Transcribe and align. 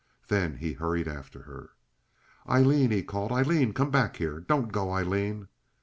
Then 0.29 0.57
he 0.57 0.73
hurried 0.73 1.07
after. 1.07 1.73
"Aileen!" 2.49 2.89
he 2.89 3.03
called. 3.03 3.31
"Aileen, 3.31 3.71
come 3.71 3.91
back 3.91 4.15
here! 4.17 4.39
Don't 4.39 4.71
go, 4.71 4.89
Aileen!" 4.91 5.47